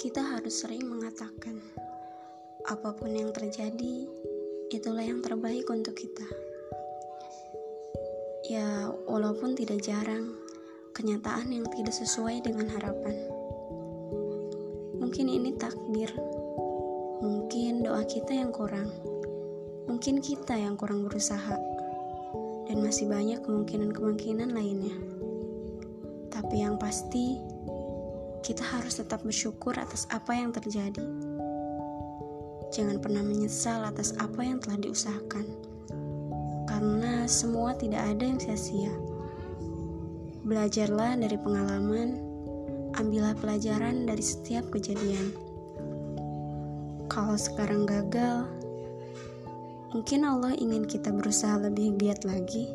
Kita 0.00 0.24
harus 0.24 0.64
sering 0.64 0.88
mengatakan, 0.88 1.60
apa 2.66 2.90
pun 2.96 3.12
yang 3.12 3.36
terjadi, 3.36 4.08
itulah 4.72 5.04
yang 5.04 5.20
terbaik 5.20 5.68
untuk 5.68 5.92
kita. 5.92 6.24
Ya, 8.48 8.90
walaupun 9.06 9.54
tidak 9.54 9.84
jarang, 9.84 10.34
kenyataan 10.96 11.52
yang 11.52 11.68
tidak 11.68 11.92
sesuai 11.92 12.40
dengan 12.42 12.72
harapan. 12.72 13.12
Mungkin 14.98 15.30
ini 15.30 15.54
takdir, 15.60 16.10
mungkin 17.20 17.84
doa 17.84 18.00
kita 18.08 18.34
yang 18.34 18.50
kurang, 18.50 18.88
mungkin 19.84 20.24
kita 20.24 20.56
yang 20.56 20.80
kurang 20.80 21.06
berusaha, 21.06 21.60
dan 22.66 22.76
masih 22.80 23.04
banyak 23.04 23.44
kemungkinan-kemungkinan 23.44 24.50
lainnya. 24.50 24.96
Tapi 26.32 26.64
yang 26.64 26.80
pasti, 26.80 27.36
kita 28.40 28.64
harus 28.64 28.96
tetap 28.96 29.20
bersyukur 29.20 29.76
atas 29.76 30.08
apa 30.08 30.32
yang 30.32 30.48
terjadi. 30.48 31.04
Jangan 32.72 32.96
pernah 33.02 33.20
menyesal 33.20 33.84
atas 33.84 34.16
apa 34.16 34.40
yang 34.40 34.62
telah 34.62 34.80
diusahakan, 34.80 35.44
karena 36.64 37.28
semua 37.28 37.76
tidak 37.76 38.00
ada 38.00 38.24
yang 38.24 38.40
sia-sia. 38.40 38.94
Belajarlah 40.46 41.20
dari 41.20 41.36
pengalaman, 41.36 42.16
ambillah 42.96 43.36
pelajaran 43.36 44.08
dari 44.08 44.24
setiap 44.24 44.70
kejadian. 44.72 45.36
Kalau 47.10 47.36
sekarang 47.36 47.84
gagal, 47.84 48.46
mungkin 49.92 50.24
Allah 50.24 50.54
ingin 50.56 50.86
kita 50.86 51.12
berusaha 51.12 51.58
lebih 51.60 51.98
giat 52.00 52.24
lagi. 52.24 52.70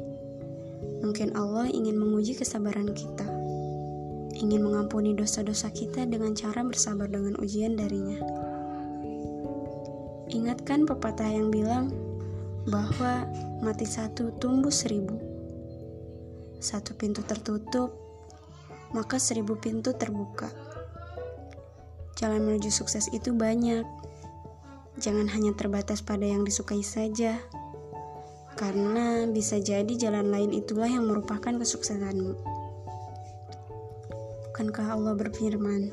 Mungkin 1.01 1.33
Allah 1.33 1.71
ingin 1.71 1.95
menguji 1.95 2.35
kesabaran 2.35 2.91
kita 2.91 3.34
ingin 4.35 4.61
mengampuni 4.61 5.15
dosa-dosa 5.15 5.71
kita 5.71 6.03
dengan 6.03 6.35
cara 6.35 6.59
bersabar 6.61 7.07
dengan 7.07 7.39
ujian 7.39 7.79
darinya. 7.79 8.19
Ingatkan 10.27 10.83
pepatah 10.83 11.31
yang 11.31 11.47
bilang 11.47 11.95
bahwa 12.67 13.29
mati 13.63 13.87
satu 13.87 14.35
tumbuh 14.35 14.73
seribu. 14.73 15.15
Satu 16.59 16.97
pintu 16.97 17.23
tertutup, 17.23 17.93
maka 18.91 19.21
seribu 19.21 19.55
pintu 19.55 19.95
terbuka. 19.95 20.51
Jalan 22.19 22.43
menuju 22.43 22.71
sukses 22.73 23.07
itu 23.13 23.31
banyak. 23.31 23.85
Jangan 24.97 25.27
hanya 25.31 25.51
terbatas 25.53 25.99
pada 25.99 26.23
yang 26.23 26.47
disukai 26.47 26.79
saja, 26.79 27.37
karena 28.55 29.27
bisa 29.27 29.59
jadi 29.59 29.91
jalan 29.99 30.31
lain 30.31 30.55
itulah 30.55 30.87
yang 30.87 31.05
merupakan 31.05 31.51
kesuksesanmu. 31.59 32.64
Bukankah 34.55 34.95
Allah 34.95 35.19
berfirman, 35.19 35.91